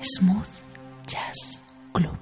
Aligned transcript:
Smooth 0.00 0.58
Jazz 1.06 1.60
Club. 1.92 2.16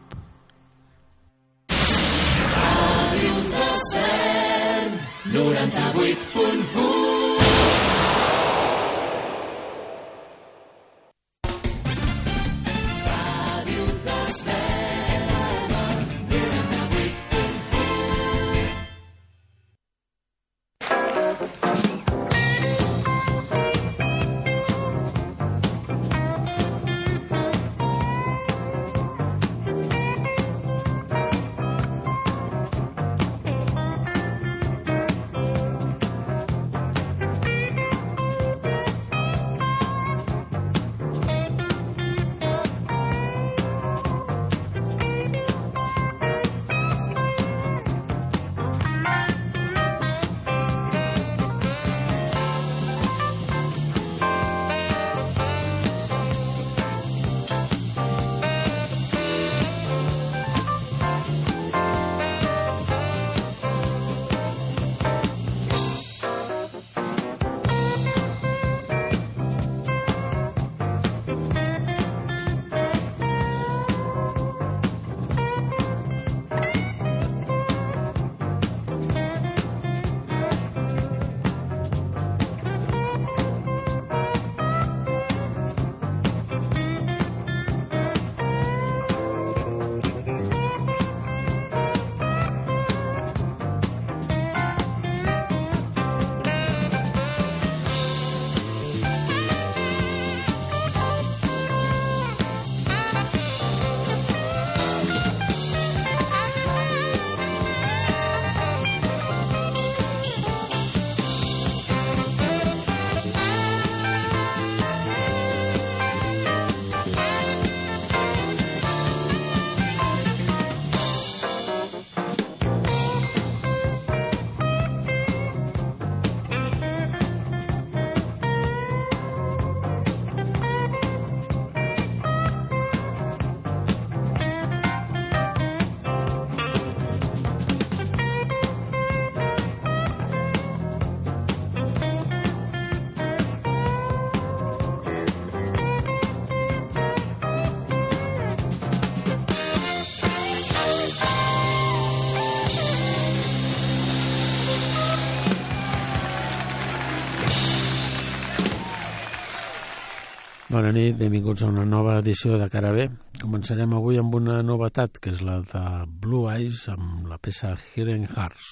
Bona 160.87 161.01
nit, 161.03 161.17
benvinguts 161.19 161.65
a 161.65 161.67
una 161.67 161.83
nova 161.83 162.13
edició 162.21 162.55
de 162.61 162.69
Cara 162.71 162.93
B. 162.95 163.09
Començarem 163.41 163.91
avui 163.99 164.21
amb 164.21 164.37
una 164.39 164.61
novetat, 164.63 165.17
que 165.19 165.33
és 165.35 165.41
la 165.43 165.57
de 165.73 165.81
Blue 166.23 166.47
Eyes, 166.47 166.85
amb 166.93 167.27
la 167.27 167.41
peça 167.43 167.73
Hidden 167.75 168.29
Hearts. 168.37 168.69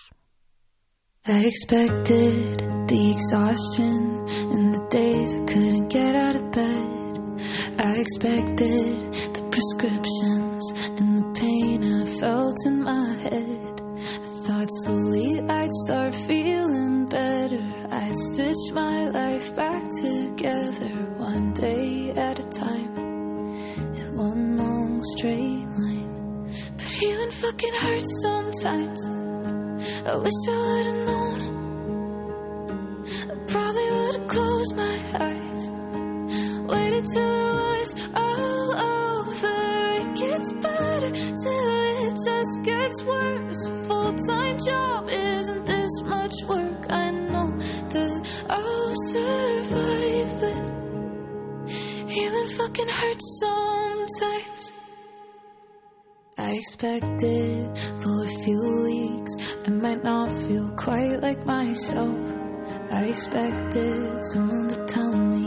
I 1.26 1.40
expected 1.48 2.62
the 2.86 3.00
exhaustion 3.10 3.98
and 4.54 4.76
the 4.76 4.84
days 4.94 5.34
I 5.34 5.42
couldn't 5.50 5.88
get 5.90 6.14
out 6.14 6.36
of 6.36 6.52
bed. 6.54 7.82
I 7.82 7.98
expected 7.98 8.94
the 9.34 9.42
prescriptions 9.50 10.70
and 10.94 11.18
the 11.18 11.40
pain 11.40 11.82
I 11.82 12.04
felt 12.20 12.54
in 12.66 12.80
my 12.84 13.08
head. 13.26 13.82
I 13.98 14.46
thought 14.46 14.70
slowly 14.84 15.40
I'd 15.40 15.72
start 15.82 16.14
feeling 16.14 17.06
better. 17.06 17.83
I'd 18.14 18.20
stitch 18.32 18.72
my 18.72 19.08
life 19.08 19.56
back 19.56 19.82
together 19.90 20.94
one 21.18 21.52
day 21.52 22.12
at 22.12 22.38
a 22.38 22.44
time 22.44 22.96
in 22.96 24.16
one 24.16 24.56
long 24.56 25.02
straight 25.16 25.66
line. 25.80 26.46
But 26.76 26.86
healing 26.86 27.30
fucking 27.32 27.74
hurts 27.74 28.22
sometimes. 28.22 29.00
I 30.06 30.14
wish 30.14 30.40
I 30.48 30.50
would've 30.62 31.06
known. 31.08 31.40
I 33.32 33.34
probably 33.48 33.90
would've 33.90 34.28
closed 34.28 34.76
my 34.76 34.96
eyes. 35.30 35.68
Waited 36.70 37.06
till 37.12 37.24
it 37.24 37.80
was 37.80 37.94
all 38.14 38.76
over. 38.94 39.56
It 39.98 40.14
gets 40.14 40.52
better 40.52 41.10
till 41.10 42.06
it 42.06 42.14
just 42.24 42.62
gets 42.62 43.02
worse. 43.02 43.66
Full 43.88 44.14
time 44.28 44.56
job 44.64 45.08
isn't 45.08 45.66
this 45.66 46.02
much 46.04 46.34
work. 46.46 46.86
I 46.88 47.10
know 47.10 47.23
I'll 48.56 48.94
survive, 49.10 50.30
but 50.40 50.60
healing 52.08 52.46
fucking 52.56 52.88
hurts 52.88 53.26
sometimes. 53.40 54.72
I 56.38 56.50
expected 56.52 57.78
for 58.00 58.24
a 58.24 58.28
few 58.44 58.62
weeks 58.84 59.32
I 59.66 59.70
might 59.70 60.04
not 60.04 60.30
feel 60.30 60.68
quite 60.76 61.16
like 61.20 61.44
myself. 61.44 62.16
I 62.92 63.04
expected 63.06 64.24
someone 64.32 64.68
to 64.68 64.86
tell 64.86 65.16
me 65.16 65.46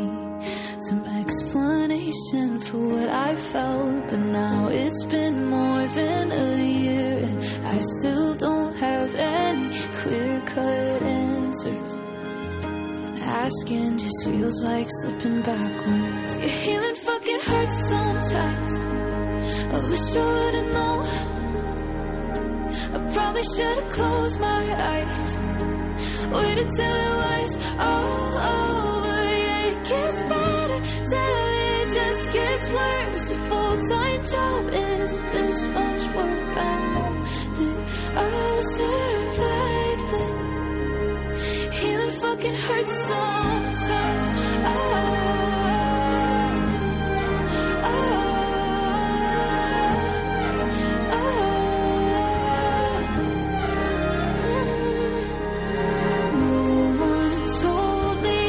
some 0.90 1.06
explanation 1.22 2.60
for 2.60 2.90
what 2.90 3.10
I 3.10 3.36
felt, 3.36 4.10
but 4.10 4.20
now 4.20 4.68
it's 4.68 5.06
been 5.06 5.46
more 5.46 5.86
than 5.88 6.32
a 6.32 6.56
year 6.84 7.18
and 7.24 7.38
I 7.66 7.80
still 8.00 8.34
don't 8.36 8.76
have 8.76 9.16
any 9.16 9.78
clear 10.00 10.42
cut 10.46 10.87
asking 13.28 13.98
just 13.98 14.24
feels 14.26 14.64
like 14.64 14.88
slipping 15.02 15.42
backwards. 15.42 16.36
Your 16.38 16.50
healing 16.50 16.96
fucking 16.96 17.40
hurts 17.42 17.78
sometimes. 17.90 18.74
I 19.76 19.90
wish 19.90 20.16
I 20.16 20.26
would've 20.34 20.74
known. 20.74 21.08
I 22.96 23.14
probably 23.14 23.44
should've 23.44 23.90
closed 23.92 24.40
my 24.40 24.64
eyes. 24.94 25.38
Waited 26.32 26.70
till 26.70 26.96
it 27.08 27.16
was 27.24 27.52
all 27.80 28.38
over. 28.56 29.08
Yeah, 29.08 29.72
it 29.72 29.78
gets 29.88 30.24
better 30.24 30.80
till 31.12 31.38
it 31.72 31.86
just 32.00 32.34
gets 32.34 32.70
worse. 32.70 33.32
A 33.32 33.36
full 33.50 33.78
time 33.90 34.22
job 34.26 34.74
isn't 34.74 35.32
this 35.32 35.68
much 35.68 36.04
work. 36.16 36.58
I 36.58 36.76
know 36.94 37.14
that 37.58 37.80
I'll 38.24 38.62
survive, 38.62 40.02
but 40.12 40.47
healing 41.82 42.12
fucking 42.12 42.56
hurts 42.56 42.92
sometimes. 43.10 44.28
Oh, 44.70 45.18
No 56.40 56.54
one 57.12 57.42
told 57.62 58.18
me 58.26 58.40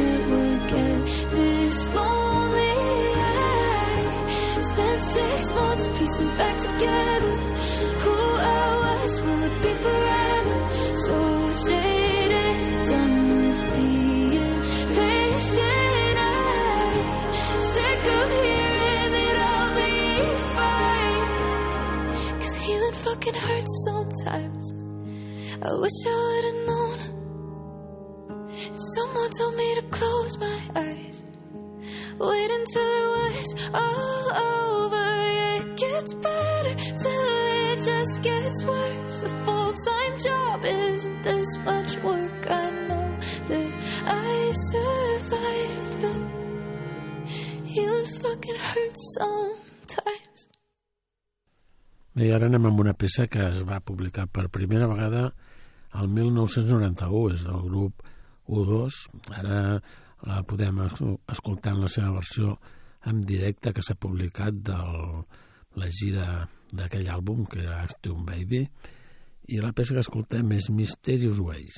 it 0.00 0.20
would 0.30 0.62
get 0.74 1.02
this 1.34 1.94
lonely. 1.94 2.74
I 3.16 4.60
piecing 5.98 6.32
back 6.36 6.56
together 6.66 7.13
hurts 23.46 23.74
sometimes. 23.86 24.72
I 25.62 25.72
wish 25.82 25.98
I 26.06 26.14
would've 26.28 26.60
known. 26.68 26.98
Someone 28.96 29.30
told 29.38 29.54
me 29.56 29.74
to 29.76 29.82
close 29.90 30.38
my 30.38 30.60
eyes. 30.74 31.22
Wait 32.18 32.50
until 32.58 32.88
it 33.00 33.06
was 33.16 33.70
all 33.74 34.26
over. 34.52 35.06
It 35.56 35.76
gets 35.76 36.14
better 36.14 36.74
till 37.02 37.24
it 37.70 37.76
just 37.90 38.22
gets 38.22 38.64
worse. 38.64 39.22
A 39.22 39.28
full 39.44 39.72
time 39.72 40.18
job 40.18 40.64
isn't 40.64 41.22
this 41.22 41.56
much 41.64 41.96
work. 41.98 42.50
I 42.50 42.70
know 42.88 43.18
that 43.48 43.72
I 44.06 44.52
survived, 44.70 45.94
but 46.02 46.20
healing 47.66 48.06
fucking 48.06 48.58
hurts 48.58 49.16
sometimes. 49.18 49.63
I 52.14 52.28
ara 52.30 52.46
anem 52.46 52.68
amb 52.68 52.80
una 52.84 52.94
peça 52.94 53.26
que 53.26 53.42
es 53.50 53.62
va 53.66 53.80
publicar 53.82 54.28
per 54.30 54.46
primera 54.54 54.86
vegada 54.86 55.24
el 55.98 56.08
1991, 56.10 57.34
és 57.34 57.42
del 57.46 57.62
grup 57.66 58.04
U2. 58.50 58.98
Ara 59.40 59.80
la 60.28 60.42
podem 60.46 60.78
es- 60.86 61.02
escoltar 61.34 61.74
en 61.74 61.82
la 61.82 61.88
seva 61.88 62.12
versió 62.14 62.58
en 63.06 63.20
directe 63.20 63.72
que 63.72 63.82
s'ha 63.82 63.94
publicat 63.98 64.54
de 64.54 64.78
la 65.74 65.88
gira 65.90 66.48
d'aquell 66.72 67.10
àlbum, 67.10 67.44
que 67.50 67.60
era 67.60 67.82
Stone 67.90 68.24
Baby, 68.24 68.62
i 69.48 69.58
la 69.60 69.72
peça 69.72 69.94
que 69.94 70.00
escoltem 70.00 70.52
és 70.56 70.70
Mysterious 70.70 71.38
Ways. 71.42 71.74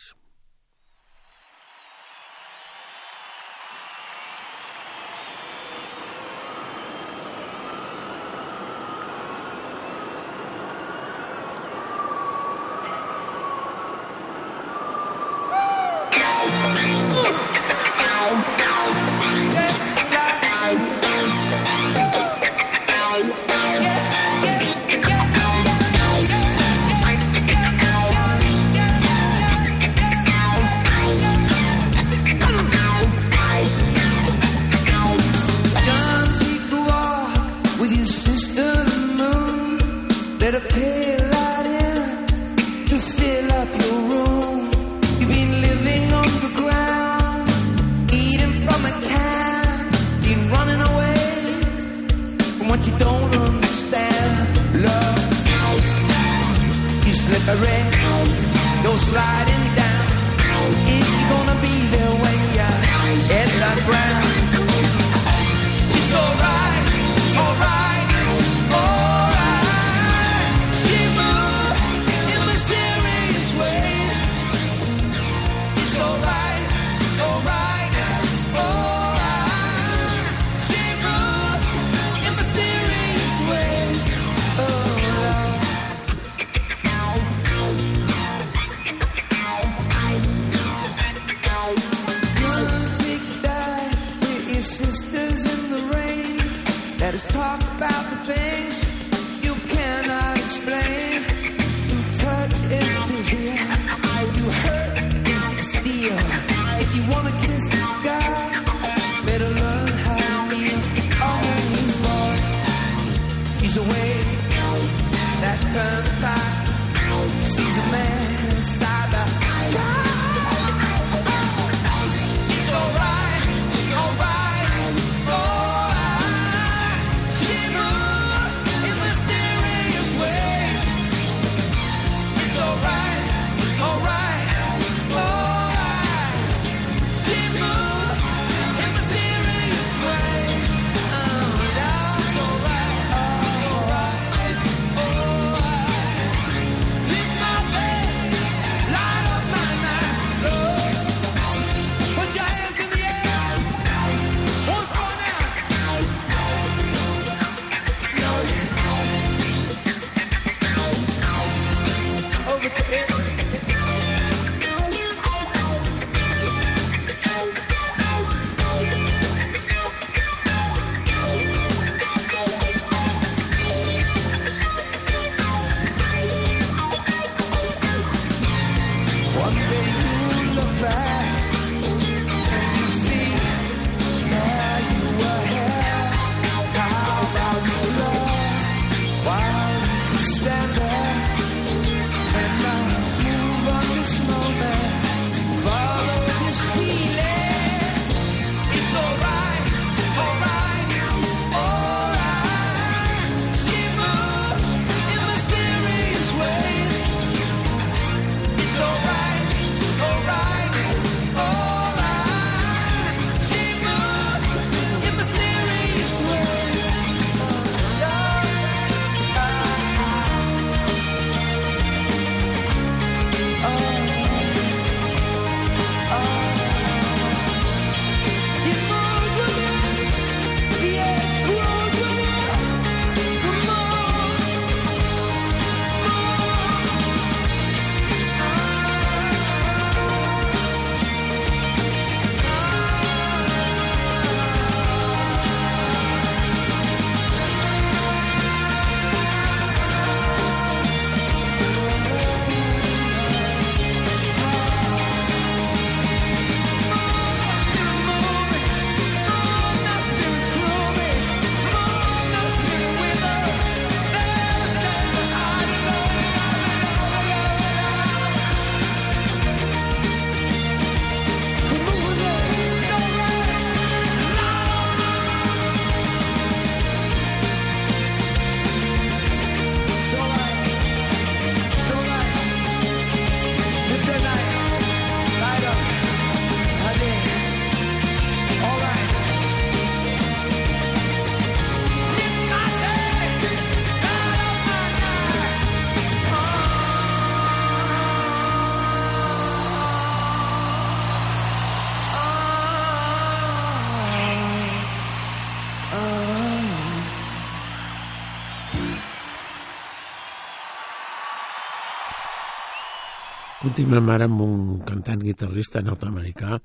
Continuem 313.56 314.10
ara 314.12 314.26
amb 314.28 314.42
un 314.44 314.64
cantant 314.84 315.22
guitarrista 315.24 315.80
nord-americà, 315.80 316.58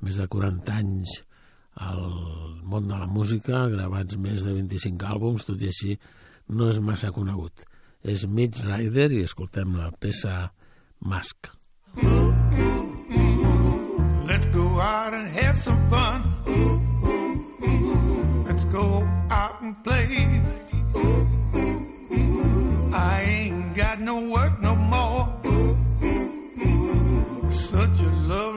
més 0.00 0.16
de 0.16 0.24
40 0.32 0.76
anys 0.80 1.10
al 1.84 2.00
món 2.64 2.86
de 2.88 2.96
la 2.96 3.06
música, 3.06 3.66
gravats 3.68 4.16
més 4.16 4.46
de 4.46 4.54
25 4.56 5.10
àlbums, 5.10 5.44
tot 5.44 5.60
i 5.60 5.68
així 5.68 5.98
no 6.48 6.70
és 6.72 6.80
massa 6.80 7.12
conegut. 7.12 7.66
És 8.00 8.24
Mitch 8.24 8.62
Ryder 8.64 9.10
i 9.12 9.22
escoltem 9.26 9.76
la 9.76 9.90
peça 9.92 10.48
Mask. 11.04 11.50
Let's 14.24 14.48
go 14.56 14.80
out 14.80 15.12
and 15.12 15.28
have 15.28 15.58
some 15.58 15.84
fun. 15.92 16.24
Let's 18.48 18.64
go 18.72 19.04
out 19.28 19.60
and 19.60 19.76
play. 19.84 20.40
I 22.94 23.22
ain't 23.22 23.76
got 23.76 24.00
no 24.00 24.30
work 24.30 24.57
Such 27.78 28.00
a 28.00 28.10
lovely 28.26 28.47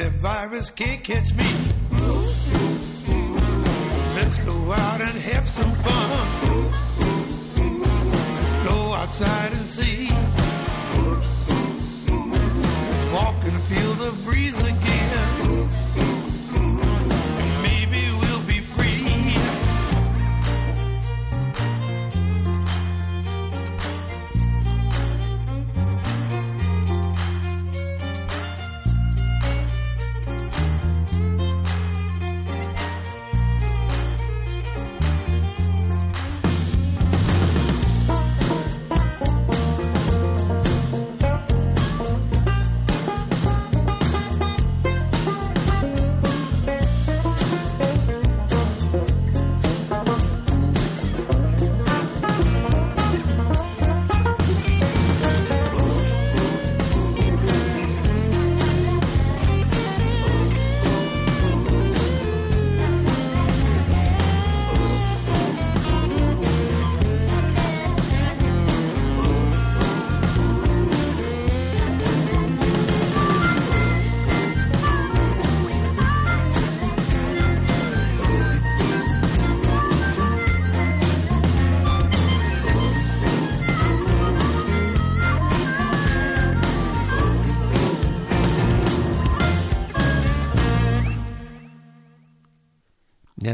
That 0.00 0.12
virus 0.12 0.70
can't 0.70 1.04
catch 1.04 1.34
me. 1.34 1.44
Let's 4.16 4.36
go 4.36 4.72
out 4.72 5.00
and 5.02 5.10
have 5.10 5.46
some 5.46 5.70
fun. 5.70 6.70
Let's 8.34 8.72
go 8.72 8.94
outside 8.94 9.52
and 9.52 9.66
see. 9.66 10.08
Let's 12.88 13.12
walk 13.12 13.44
and 13.44 13.62
feel 13.64 13.92
the 13.92 14.12
breeze 14.24 14.58
again. 14.58 15.99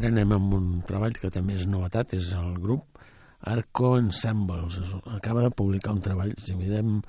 Ara 0.07 0.15
anem 0.15 0.33
amb 0.37 0.53
un 0.55 0.67
treball 0.87 1.17
que 1.19 1.31
també 1.35 1.57
és 1.59 1.67
novetat, 1.67 2.15
és 2.15 2.31
el 2.39 2.55
grup 2.63 2.99
Arco 3.47 3.97
Ensembles. 3.99 4.79
Es- 4.79 4.95
Acaba 5.17 5.43
de 5.43 5.51
publicar 5.51 5.93
un 5.95 6.01
treball, 6.01 6.33
si 6.39 6.55
mirem 6.55 7.01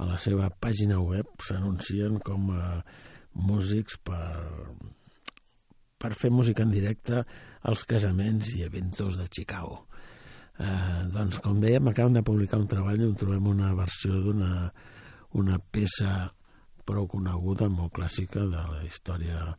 a 0.00 0.06
la 0.08 0.16
seva 0.18 0.48
pàgina 0.50 0.98
web, 1.04 1.26
s'anuncien 1.44 2.18
com 2.24 2.50
a 2.56 2.82
músics 3.34 3.98
per, 4.02 4.40
per 6.00 6.14
fer 6.16 6.30
música 6.32 6.62
en 6.64 6.70
directe 6.72 7.22
als 7.62 7.84
casaments 7.84 8.54
i 8.56 8.62
eventos 8.64 9.18
de 9.20 9.26
Chicago. 9.28 9.86
Eh, 10.60 11.04
doncs, 11.12 11.38
com 11.44 11.60
dèiem, 11.60 11.86
acaben 11.88 12.16
de 12.16 12.22
publicar 12.24 12.58
un 12.60 12.66
treball 12.68 13.04
on 13.06 13.14
trobem 13.16 13.46
una 13.52 13.74
versió 13.74 14.16
d'una 14.20 14.70
una 15.32 15.60
peça 15.60 16.32
prou 16.84 17.06
coneguda, 17.06 17.68
molt 17.70 17.92
clàssica 17.94 18.40
de 18.50 18.64
la 18.72 18.80
història 18.84 19.54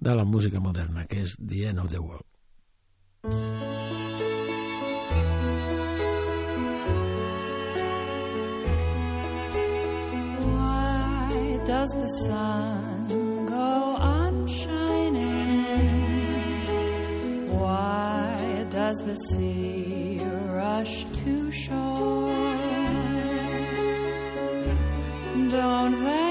de 0.00 0.14
la 0.14 0.24
música 0.24 0.58
moderna, 0.60 1.06
que 1.06 1.20
és 1.22 1.36
The 1.36 1.68
End 1.68 1.78
of 1.78 1.90
the 1.92 2.00
World. 2.00 2.24
Does 11.66 11.90
the 11.90 12.08
sun 12.26 13.46
go 13.46 13.96
on 14.00 14.46
shining? 14.48 15.66
Why 17.48 18.66
does 18.70 18.96
the 19.06 19.14
sea 19.14 20.18
rush 20.48 21.04
to 21.22 21.52
shore? 21.52 22.56
Don't 25.48 26.04
they 26.04 26.29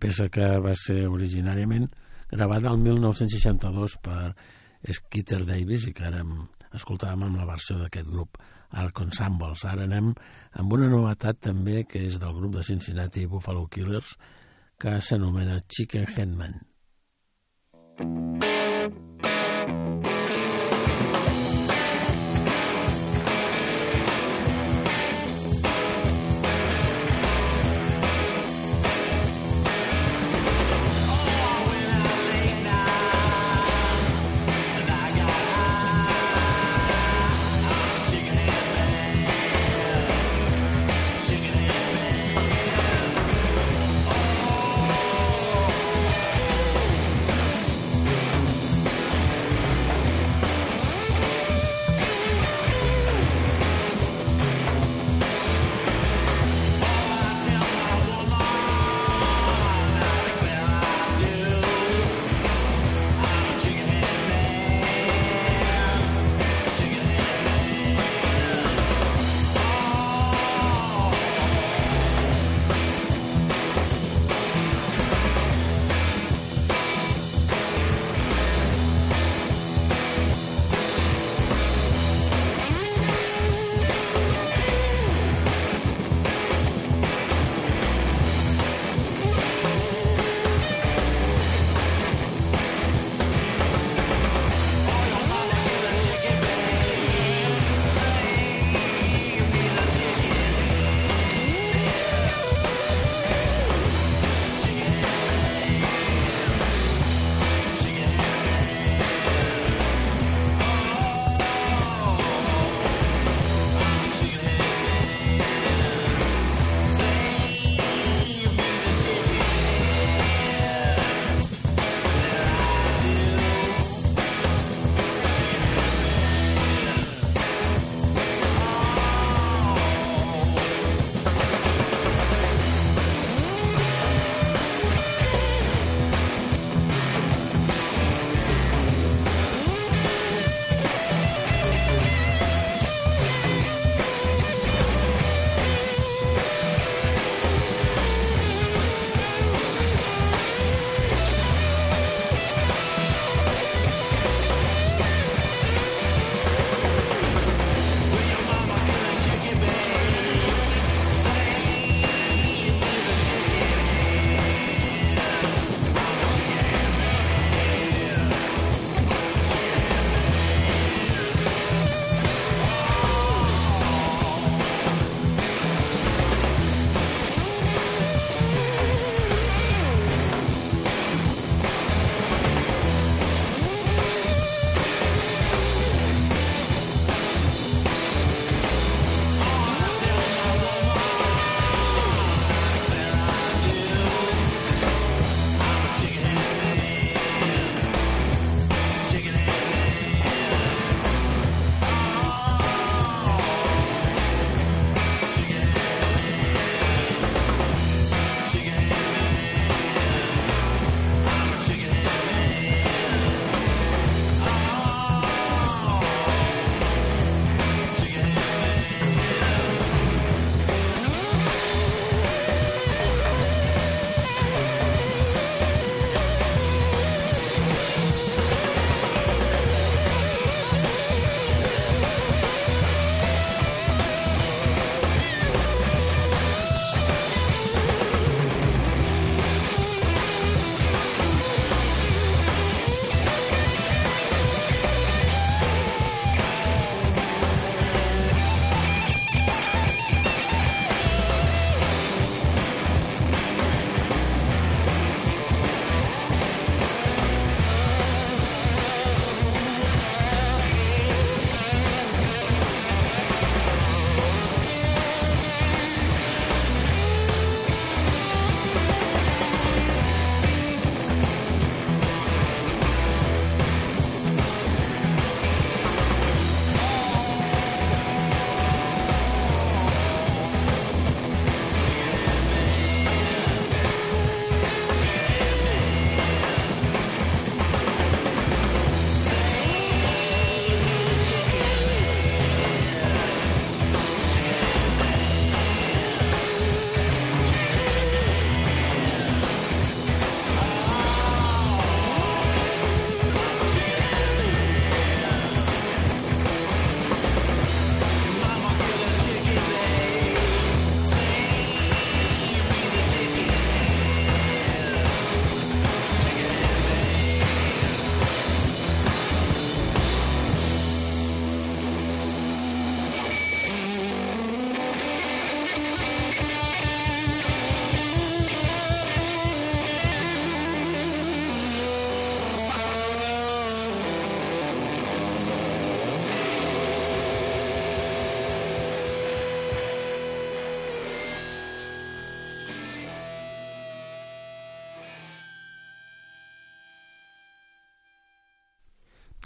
peça 0.00 0.28
que 0.32 0.46
va 0.64 0.72
ser 0.78 1.04
originàriament 1.08 1.88
gravada 2.30 2.70
el 2.72 2.78
1962 2.82 3.98
per 4.02 4.32
Skeeter 4.88 5.42
Davis 5.44 5.86
i 5.90 5.92
que 5.92 6.06
ara 6.08 6.22
em- 6.24 6.46
escoltàvem 6.72 7.26
amb 7.26 7.40
la 7.40 7.48
versió 7.48 7.76
d'aquest 7.78 8.08
grup 8.08 8.38
Arc 8.70 9.00
Ensembles. 9.02 9.64
Ara 9.66 9.84
anem 9.88 10.12
amb 10.62 10.72
una 10.72 10.88
novetat 10.88 11.40
també 11.50 11.84
que 11.84 12.04
és 12.06 12.20
del 12.22 12.34
grup 12.36 12.54
de 12.54 12.62
Cincinnati 12.62 13.26
Buffalo 13.26 13.66
Killers 13.66 14.14
que 14.80 15.00
s'anomena 15.02 15.58
Chicken 15.68 16.06
Headman. 16.16 16.54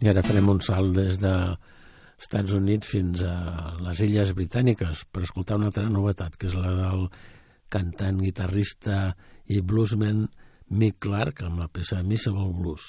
I 0.05 0.11
ara 0.11 0.21
farem 0.21 0.51
un 0.53 0.59
salt 0.61 0.91
des 0.99 1.17
de 1.17 1.31
Estats 2.21 2.53
Units 2.53 2.85
fins 2.93 3.23
a 3.25 3.37
les 3.87 4.03
Illes 4.05 4.35
Britàniques 4.37 5.07
per 5.09 5.23
escoltar 5.25 5.57
una 5.57 5.71
altra 5.71 5.87
novetat, 5.89 6.37
que 6.37 6.51
és 6.51 6.57
la 6.59 6.75
del 6.77 7.07
cantant, 7.73 8.19
guitarrista 8.21 9.15
i 9.49 9.63
bluesman 9.65 10.27
Mick 10.77 11.01
Clark 11.07 11.41
amb 11.49 11.65
la 11.65 11.71
peça 11.73 12.03
Missable 12.05 12.53
Blues. 12.53 12.85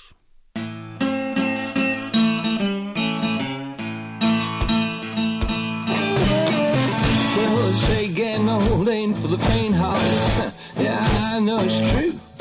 Well, 7.40 8.76
old 8.76 8.90
ain't 8.90 9.16
for 9.16 9.30
the 9.32 9.40
yeah, 10.84 11.00
I 11.32 11.40
know 11.40 11.64
it's 11.64 11.92
true. 11.94 12.35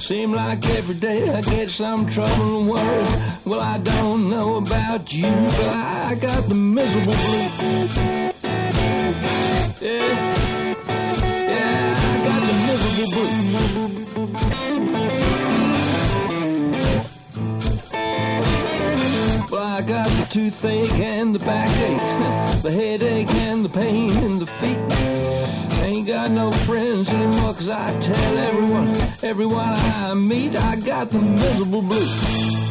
Seem 0.00 0.32
like 0.32 0.66
every 0.70 0.94
day 0.94 1.28
I 1.28 1.42
get 1.42 1.68
some 1.68 2.10
trouble 2.10 2.60
and 2.60 2.70
worry. 2.70 3.04
Well, 3.44 3.60
I 3.60 3.78
don't 3.78 4.30
know 4.30 4.56
about 4.56 5.12
you, 5.12 5.30
but 5.30 5.68
I 5.68 6.14
got 6.14 6.48
the 6.48 6.54
miserable 6.54 7.12
blues. 7.12 7.96
Yeah, 9.80 10.34
yeah, 11.48 11.94
I 11.96 12.24
got 12.24 12.40
the 12.48 12.54
miserable 12.66 13.10
blues. 13.12 13.60
Well, 19.50 19.66
I 19.66 19.82
got 19.82 20.06
the 20.06 20.26
toothache 20.30 20.98
and 20.98 21.34
the 21.34 21.40
backache, 21.40 22.62
the 22.62 22.72
headache 22.72 23.30
and 23.30 23.64
the 23.64 23.68
pain 23.68 24.10
in 24.10 24.38
the 24.38 24.46
feet. 24.46 25.69
Ain't 25.82 26.06
got 26.06 26.30
no 26.30 26.52
friends 26.52 27.08
anymore 27.08 27.54
'cause 27.54 27.68
I 27.68 27.92
tell 28.00 28.38
everyone, 28.38 28.94
everyone 29.22 29.74
I 30.04 30.14
meet, 30.14 30.56
I 30.56 30.76
got 30.76 31.10
the 31.10 31.18
miserable 31.18 31.82
blues. 31.82 32.70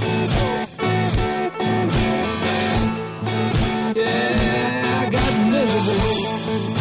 Yeah, 3.96 5.02
I 5.02 5.10
got 5.10 5.32
miserable 5.52 5.96
blues. 6.00 6.79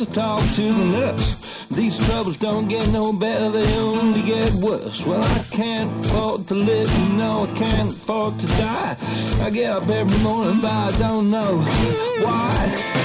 I 0.00 0.04
talk 0.06 0.40
to 0.54 0.62
the 0.62 0.84
nurse. 0.84 1.66
These 1.70 1.98
troubles 2.06 2.38
don't 2.38 2.66
get 2.68 2.88
no 2.88 3.12
better, 3.12 3.50
they 3.50 3.78
only 3.78 4.22
get 4.22 4.50
worse. 4.54 5.04
Well, 5.04 5.22
I 5.22 5.38
can't 5.50 5.90
afford 6.06 6.48
to 6.48 6.54
live, 6.54 6.88
no, 7.16 7.44
I 7.44 7.58
can't 7.58 7.90
afford 7.90 8.38
to 8.40 8.46
die. 8.46 8.96
I 9.40 9.50
get 9.50 9.70
up 9.70 9.88
every 9.88 10.18
morning, 10.22 10.60
but 10.60 10.70
I 10.70 10.98
don't 10.98 11.30
know 11.30 11.58
why. 12.24 13.01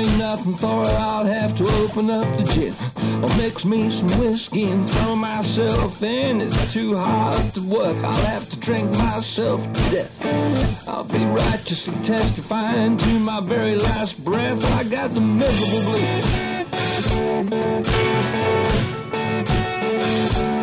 Ain't 0.00 0.18
nothing 0.18 0.54
for 0.54 0.82
it, 0.82 0.88
I'll 0.88 1.24
have 1.24 1.56
to 1.58 1.64
open 1.82 2.10
up 2.10 2.26
the 2.38 2.44
gin. 2.54 2.74
Or 3.22 3.28
mix 3.36 3.64
me 3.64 3.90
some 3.90 4.08
whiskey 4.20 4.64
and 4.64 4.88
throw 4.88 5.14
myself 5.14 6.02
in. 6.02 6.40
It's 6.40 6.72
too 6.72 6.96
hard 6.96 7.54
to 7.54 7.62
work, 7.62 7.96
I'll 8.02 8.24
have 8.26 8.48
to 8.50 8.60
drink 8.60 8.90
myself 8.92 9.60
to 9.72 9.90
death. 9.90 10.88
I'll 10.88 11.04
be 11.04 11.24
righteously 11.24 11.94
testifying 12.04 12.96
to 12.96 13.18
my 13.18 13.40
very 13.40 13.76
last 13.76 14.24
breath. 14.24 14.64
I 14.78 14.84
got 14.84 15.12
the 15.12 15.20
miserable 15.20 15.82
blues. 15.90 16.50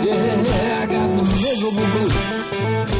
Yeah, 0.08 0.82
I 0.82 0.86
got 0.86 1.10
the 1.16 1.24
miserable 1.24 1.86
blues. 1.92 2.97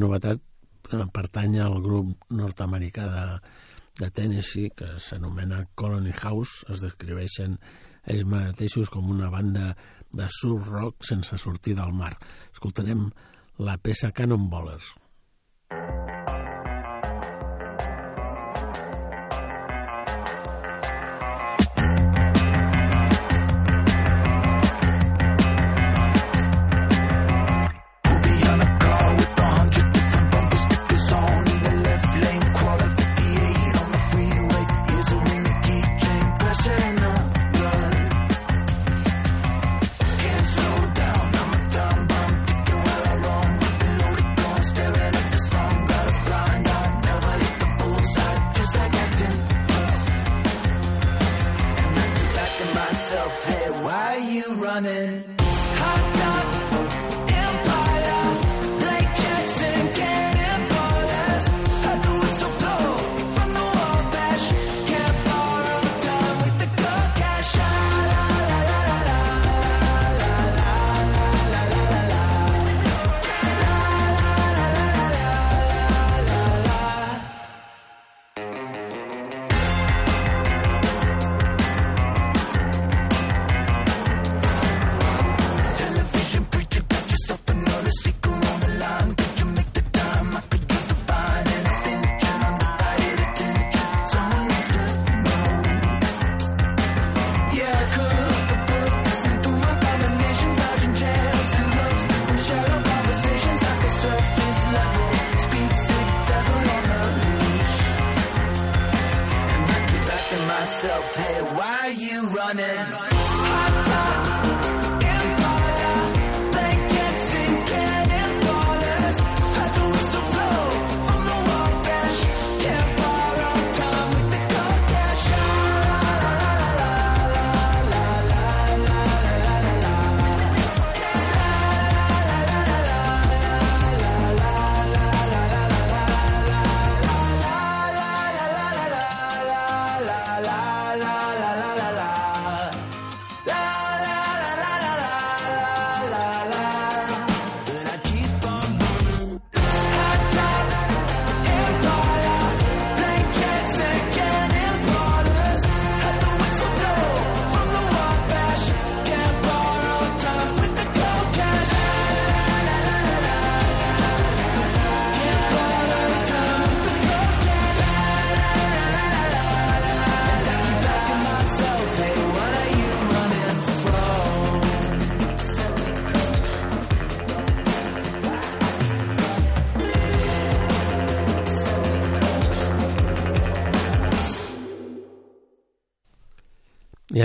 Novetat 0.00 0.40
eh, 0.40 1.04
pertany 1.12 1.58
al 1.62 1.78
grup 1.84 2.30
nord-americà 2.32 3.06
de, 3.10 3.24
de 4.00 4.10
Tennessee 4.16 4.72
que 4.76 4.96
s'anomena 4.98 5.64
Colony 5.74 6.12
House. 6.22 6.64
Es 6.72 6.82
descriveixen 6.84 7.58
ells 8.08 8.24
mateixos 8.24 8.90
com 8.92 9.10
una 9.12 9.30
banda 9.32 9.74
de 10.16 10.26
surf 10.40 10.68
rock 10.72 11.06
sense 11.06 11.38
sortir 11.38 11.76
del 11.78 11.92
mar. 11.94 12.14
Escoltarem 12.52 13.06
la 13.60 13.76
peça 13.78 14.10
Cannonballers. 14.16 14.94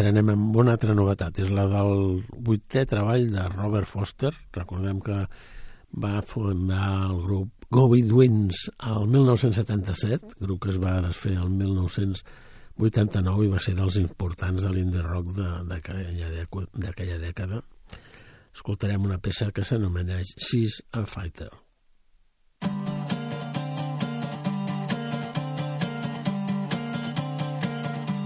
ara 0.05 0.11
anem 0.13 0.27
amb 0.35 0.57
una 0.61 0.75
altra 0.75 0.93
novetat, 0.93 1.39
és 1.41 1.49
la 1.49 1.63
del 1.65 2.19
vuitè 2.45 2.83
treball 2.85 3.31
de 3.33 3.45
Robert 3.49 3.89
Foster. 3.89 4.29
Recordem 4.53 4.99
que 5.01 5.17
va 6.03 6.21
fundar 6.21 7.07
el 7.07 7.23
grup 7.23 7.65
Go 7.73 7.87
Be 7.89 8.03
Winds 8.13 8.67
al 8.85 9.07
1977, 9.09 10.37
grup 10.45 10.61
que 10.61 10.69
es 10.75 10.77
va 10.81 11.01
desfer 11.01 11.33
el 11.41 11.49
1989 11.57 13.47
i 13.47 13.51
va 13.55 13.63
ser 13.65 13.73
dels 13.79 13.97
importants 14.03 14.61
de 14.61 14.73
l'indie 14.75 15.01
rock 15.01 15.33
d'aquella 15.33 17.17
dècada. 17.25 17.63
Escoltarem 18.53 19.09
una 19.09 19.17
peça 19.17 19.49
que 19.51 19.65
s'anomena 19.65 20.21
She's 20.21 20.83
a 20.93 21.05
Fighter. 21.09 21.49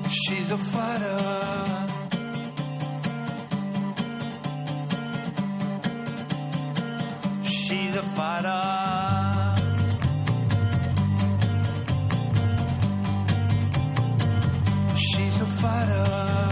She's 0.10 0.52
a 0.52 0.58
fighter 0.58 1.69
to 8.02 8.06
fight 8.06 8.46
off. 8.46 9.60
She's 14.96 15.42
a 15.42 15.46
fighter. 15.46 16.49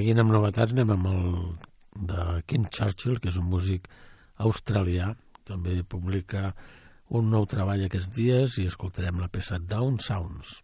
seguint 0.00 0.22
amb 0.22 0.32
novetats 0.32 0.72
anem 0.72 0.90
amb 0.94 1.08
el 1.10 1.24
de 2.08 2.22
Kim 2.48 2.62
Churchill, 2.72 3.18
que 3.20 3.28
és 3.28 3.36
un 3.36 3.50
músic 3.52 3.90
australià, 4.40 5.10
també 5.44 5.74
publica 5.84 6.54
un 7.18 7.28
nou 7.28 7.44
treball 7.44 7.84
aquests 7.84 8.08
dies 8.16 8.56
i 8.62 8.64
escoltarem 8.70 9.20
la 9.20 9.28
peça 9.28 9.58
Down 9.60 9.98
Sounds. 10.00 10.54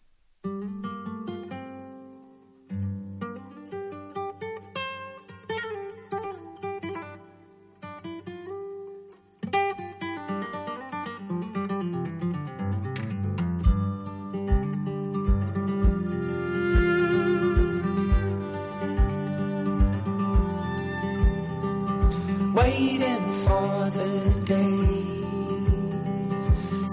waiting 22.67 23.27
for 23.45 23.91
the 23.99 24.13
day 24.45 24.87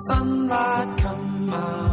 sunlight 0.07 0.89
come 0.97 1.53
out. 1.53 1.92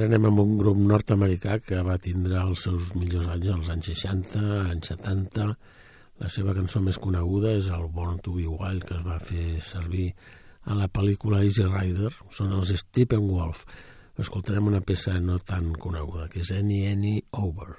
ara 0.00 0.06
anem 0.08 0.30
amb 0.30 0.40
un 0.40 0.52
grup 0.56 0.78
nord-americà 0.80 1.58
que 1.60 1.80
va 1.84 1.98
tindre 2.00 2.38
els 2.40 2.62
seus 2.64 2.94
millors 2.96 3.26
anys 3.34 3.50
als 3.52 3.66
anys 3.74 3.90
60, 3.90 4.44
anys 4.70 4.88
70. 4.94 5.48
La 6.22 6.30
seva 6.32 6.54
cançó 6.56 6.80
més 6.80 6.96
coneguda 6.96 7.52
és 7.58 7.68
el 7.68 7.84
Born 7.92 8.16
to 8.24 8.32
be 8.38 8.46
Wild, 8.48 8.86
que 8.88 8.96
es 8.96 9.04
va 9.04 9.18
fer 9.20 9.60
servir 9.66 10.06
a 10.64 10.78
la 10.78 10.88
pel·lícula 10.88 11.42
Easy 11.44 11.68
Rider. 11.68 12.14
Són 12.32 12.56
els 12.56 12.72
Steppenwolf. 12.80 13.66
Escoltarem 14.24 14.72
una 14.72 14.80
peça 14.80 15.18
no 15.20 15.36
tan 15.44 15.74
coneguda, 15.76 16.30
que 16.32 16.40
és 16.46 16.56
Any 16.56 16.78
Any 16.94 17.20
Over. 17.44 17.74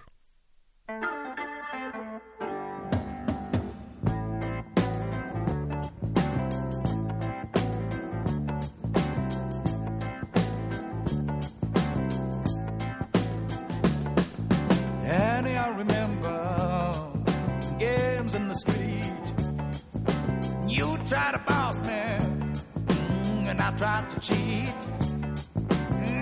I 23.64 23.72
tried 23.78 24.09
to 24.09 24.20
cheat. 24.20 24.76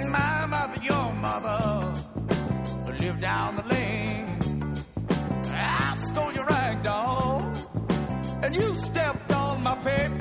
My 0.10 0.46
mother, 0.46 0.82
your 0.82 1.14
mother, 1.14 1.94
lived 3.00 3.22
down 3.22 3.56
the 3.56 3.64
lane. 3.64 4.76
I 5.54 5.94
stole 5.96 6.34
your 6.34 6.46
rag 6.46 6.84
doll, 6.84 7.52
and 8.44 8.56
you 8.56 8.76
stepped 8.76 9.32
on 9.32 9.64
my 9.64 9.76
paper. 9.78 10.19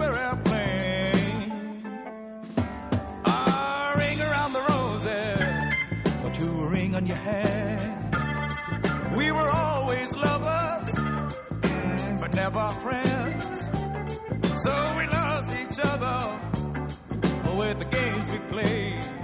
games 17.99 18.29
we 18.31 18.39
play. 18.51 19.18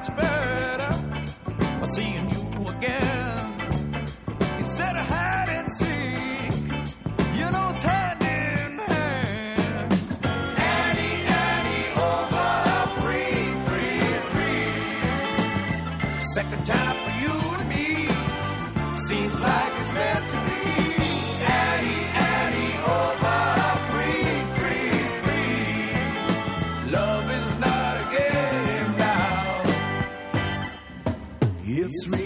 much 0.00 0.16
better 0.16 1.86
seeing 1.86 2.28
you. 2.30 2.39
It's 31.92 32.06
real. 32.06 32.19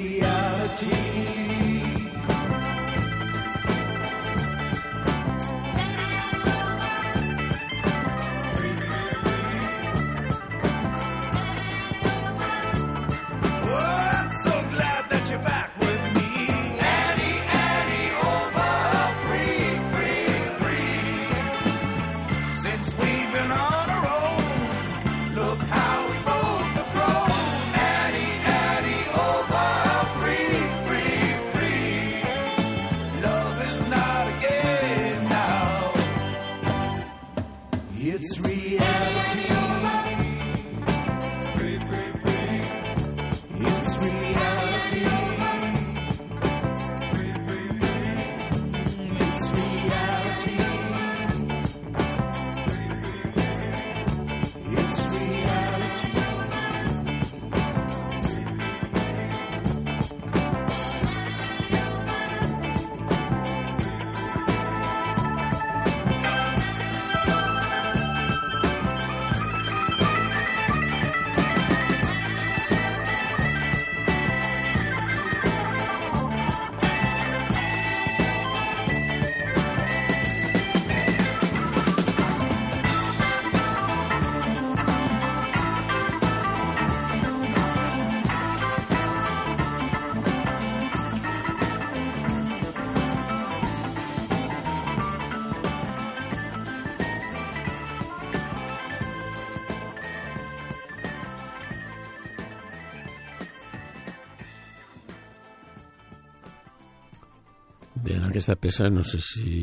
Aquesta 108.35 108.57
peça 108.59 108.89
no 108.91 109.05
sé 109.07 109.21
si 109.23 109.63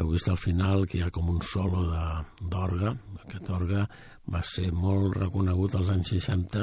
heu 0.00 0.08
vist 0.08 0.30
al 0.32 0.38
final 0.40 0.86
que 0.88 0.96
hi 0.96 1.02
ha 1.04 1.10
com 1.12 1.26
un 1.28 1.42
solo 1.44 1.82
d'orga. 2.40 2.94
Aquest 3.26 3.50
orga 3.52 3.82
va 4.32 4.40
ser 4.46 4.70
molt 4.72 5.18
reconegut 5.18 5.76
als 5.76 5.90
anys 5.92 6.14
60 6.14 6.62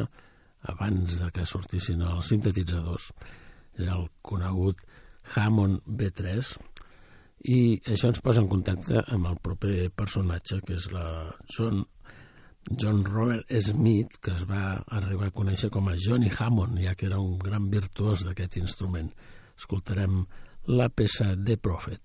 abans 0.74 1.20
de 1.22 1.28
que 1.36 1.46
sortissin 1.46 2.02
els 2.02 2.32
sintetitzadors. 2.34 3.12
És 3.78 3.86
el 3.86 4.08
conegut 4.26 4.82
Hammond 5.36 5.86
B3 5.86 6.50
i 7.54 7.60
això 7.86 8.10
ens 8.10 8.24
posa 8.26 8.42
en 8.42 8.50
contacte 8.50 9.06
amb 9.06 9.30
el 9.30 9.38
proper 9.44 9.92
personatge 9.94 10.64
que 10.66 10.80
és 10.80 10.90
la 10.96 11.06
John 11.54 11.84
John 12.68 13.06
Robert 13.06 13.54
Smith, 13.62 14.18
que 14.20 14.34
es 14.34 14.42
va 14.50 14.82
arribar 14.98 15.30
a 15.30 15.38
conèixer 15.38 15.70
com 15.72 15.86
a 15.88 15.96
Johnny 15.96 16.34
Hammond, 16.34 16.82
ja 16.82 16.98
que 16.98 17.06
era 17.08 17.22
un 17.22 17.38
gran 17.40 17.70
virtuós 17.72 18.26
d'aquest 18.26 18.58
instrument. 18.60 19.14
Escoltarem 19.56 20.26
la 20.68 20.90
pesa 20.90 21.36
de 21.38 21.56
Prophet. 21.56 22.02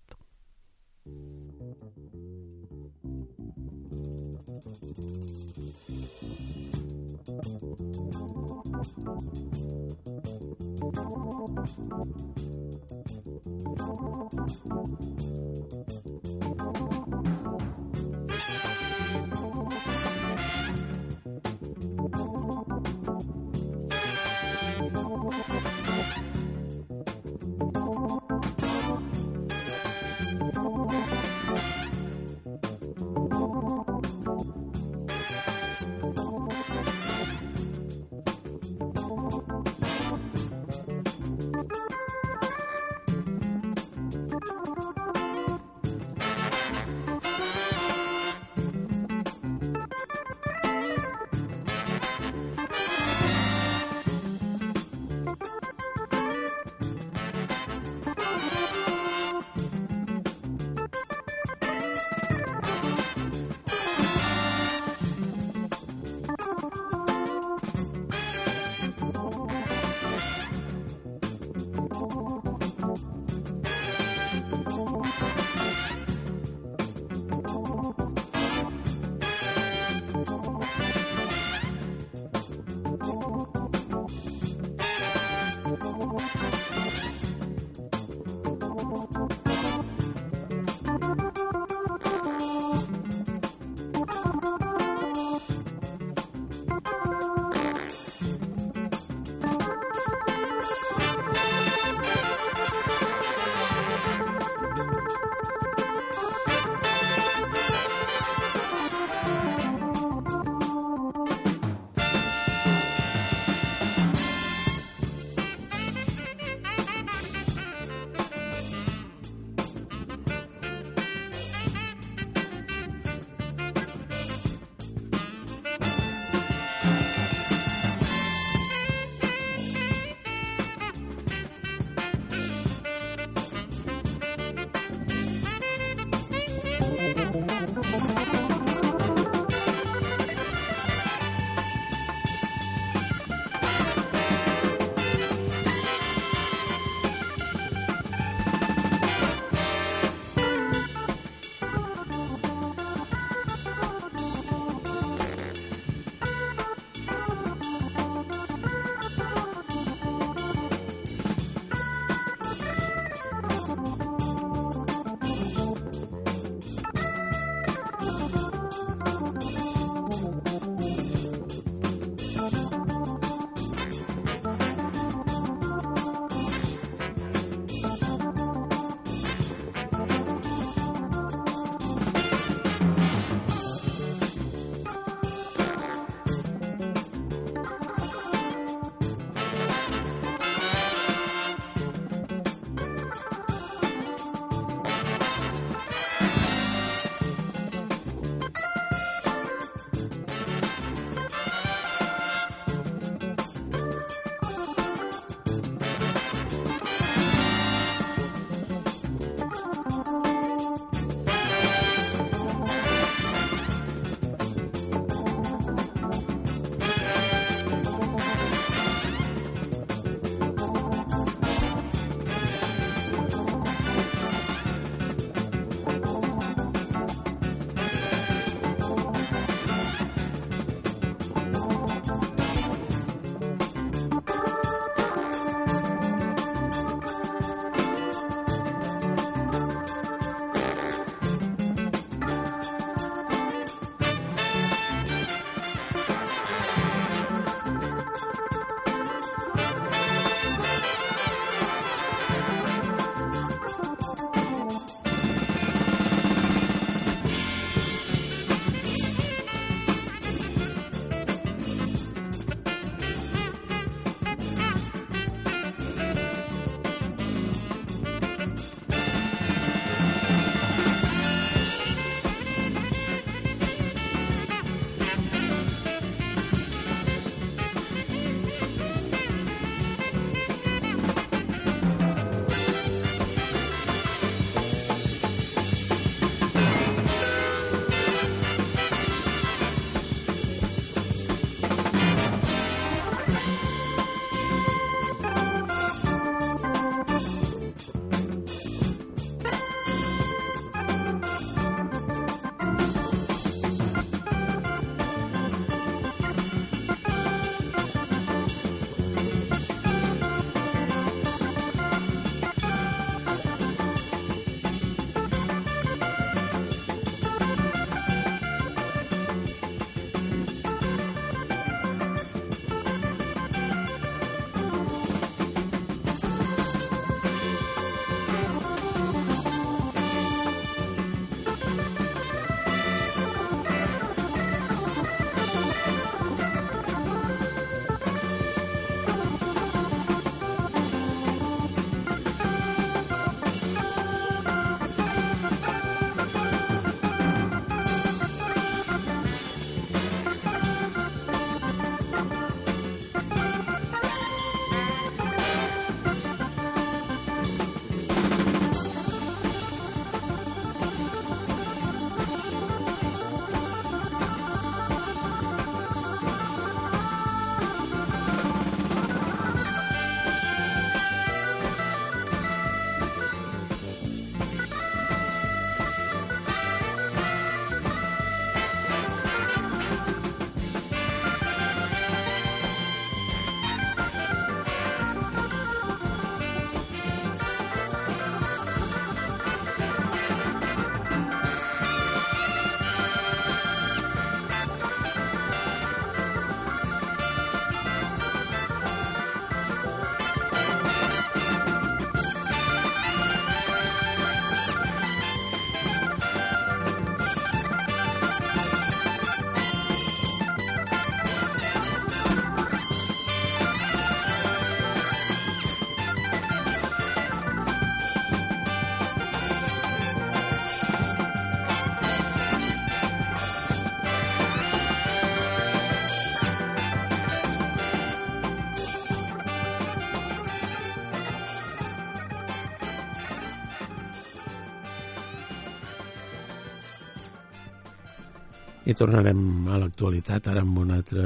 I 438.82 438.96
tornarem 438.98 439.68
a 439.70 439.76
l'actualitat 439.78 440.48
ara 440.50 440.64
amb 440.64 440.80
una 440.82 440.96
altra 440.98 441.22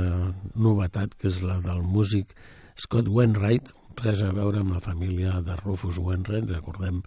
novetat, 0.60 1.14
que 1.16 1.30
és 1.30 1.38
la 1.40 1.54
del 1.64 1.80
músic 1.88 2.34
Scott 2.76 3.08
Wainwright, 3.08 3.70
res 4.04 4.20
a 4.20 4.28
veure 4.36 4.60
amb 4.60 4.74
la 4.76 4.82
família 4.84 5.38
de 5.40 5.56
Rufus 5.62 5.96
Wainwright. 5.96 6.52
Recordem 6.52 7.00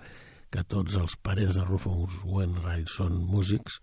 que 0.50 0.66
tots 0.66 0.98
els 0.98 1.14
parents 1.22 1.60
de 1.60 1.68
Rufus 1.68 2.18
Wainwright 2.26 2.90
són 2.90 3.22
músics, 3.30 3.78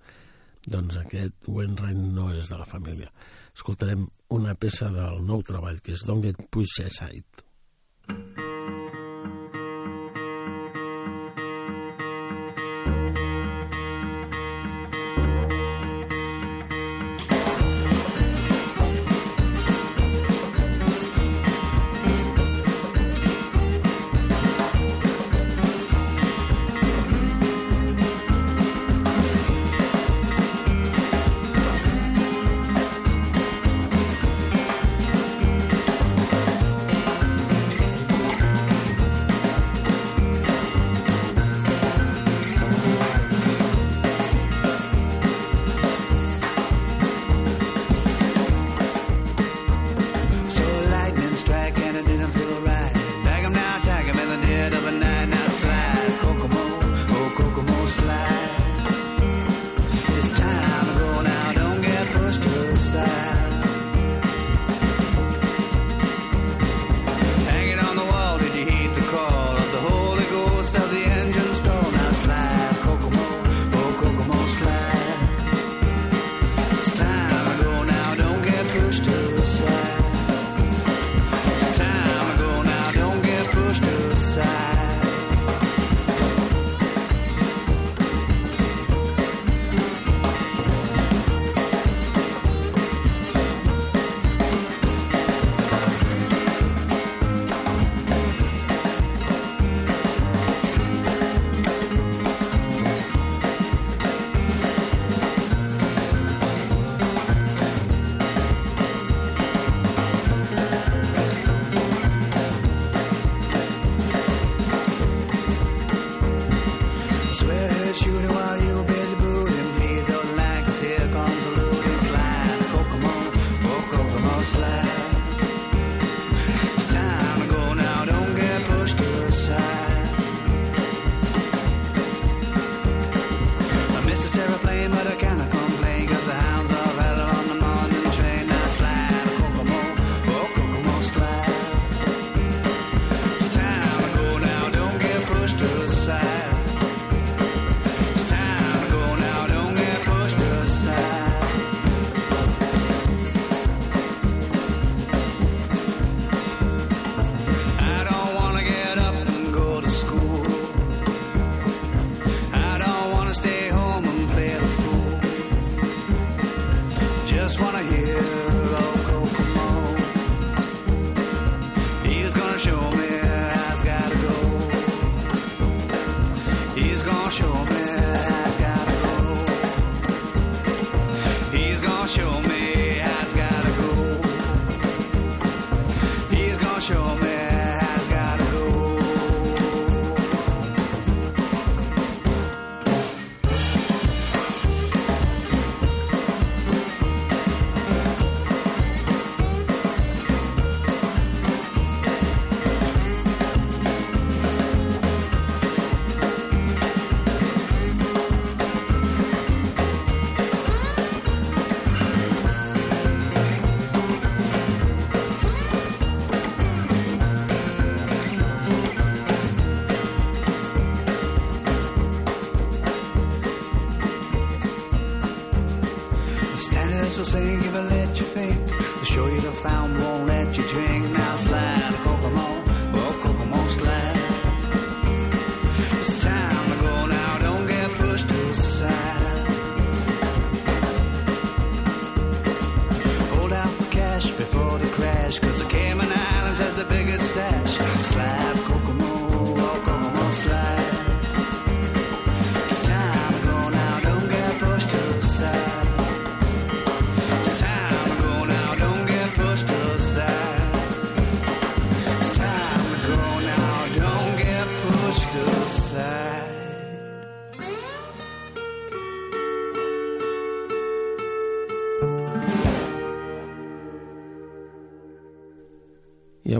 doncs 0.66 0.98
aquest 0.98 1.46
Wainwright 1.46 2.02
no 2.18 2.32
és 2.34 2.50
de 2.50 2.58
la 2.58 2.66
família. 2.66 3.14
Escoltarem 3.54 4.08
una 4.34 4.58
peça 4.58 4.90
del 4.90 5.22
nou 5.22 5.46
treball, 5.46 5.78
que 5.78 5.94
és 5.94 6.02
Don't 6.02 6.26
Get 6.26 6.48
Pushed 6.50 6.90
Aside. 6.90 7.45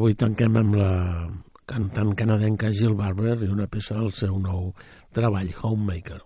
avui 0.06 0.14
tanquem 0.14 0.54
amb 0.60 0.76
la 0.78 0.90
cantant 1.66 2.12
canadenca 2.14 2.70
Jill 2.70 2.94
Barber 2.94 3.34
i 3.42 3.50
una 3.50 3.66
peça 3.66 3.98
del 3.98 4.14
seu 4.14 4.38
nou 4.38 4.70
treball, 5.10 5.50
Homemaker. 5.50 6.25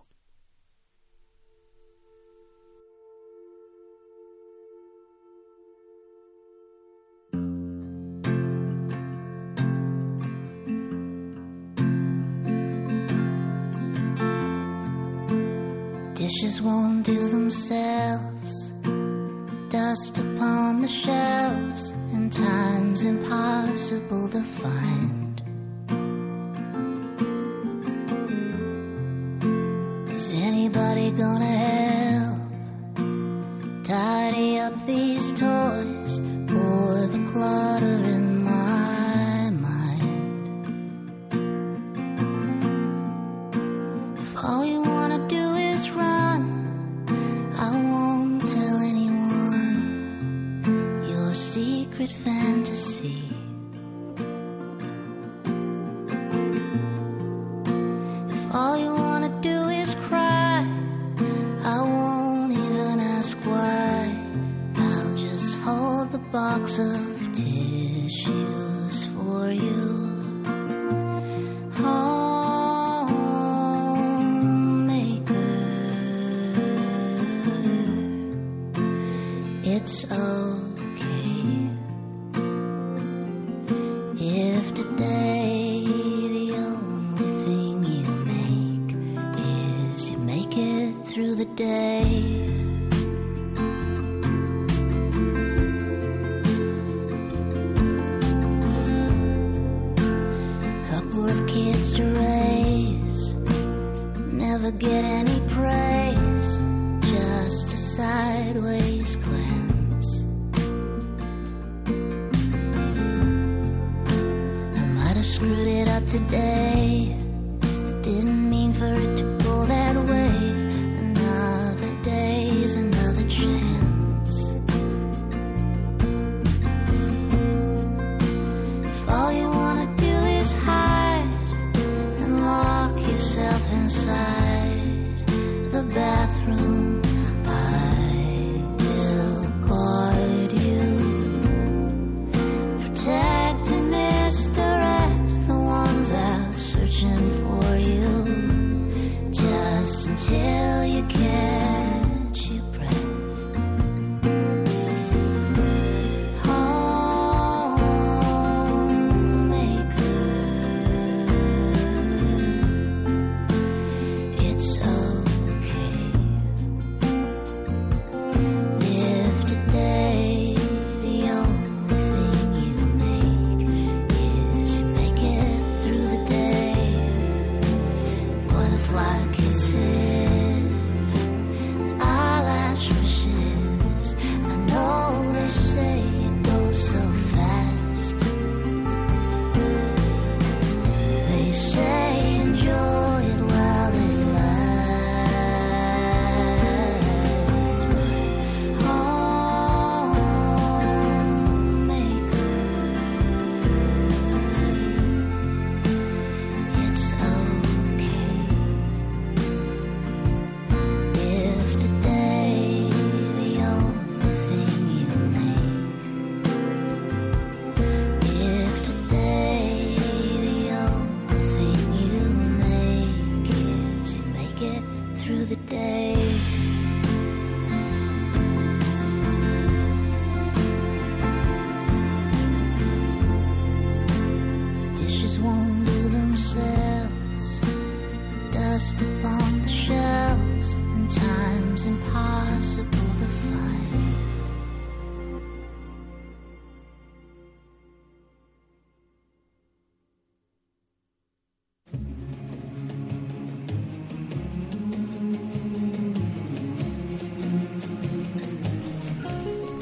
解 150.21 150.70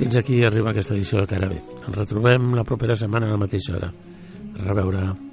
Fins 0.08 0.24
aquí 0.24 0.38
arriba 0.40 0.70
aquesta 0.70 0.94
edició 0.94 1.20
de 1.20 1.28
Cara 1.28 1.50
B. 1.50 1.58
Ens 1.58 1.98
retrobem 1.98 2.48
la 2.56 2.64
propera 2.64 2.96
setmana 2.96 3.28
a 3.28 3.36
la 3.36 3.44
mateixa 3.44 3.76
hora. 3.76 3.92
A 3.92 4.68
reveure. 4.72 5.27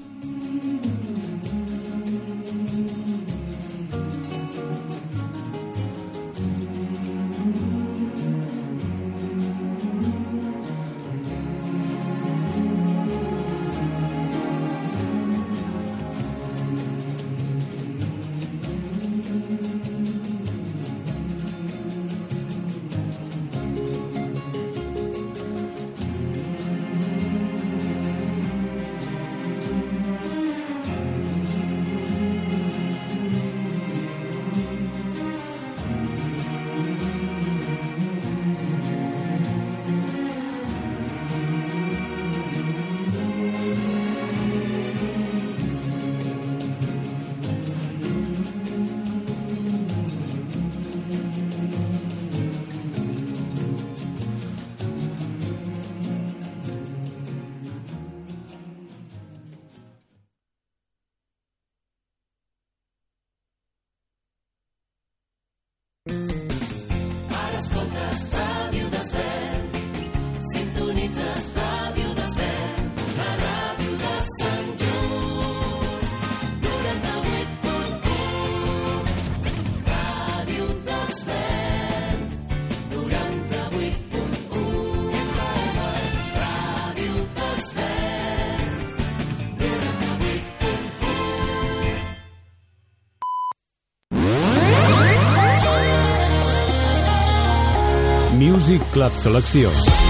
l'abselecció. 99.05 100.04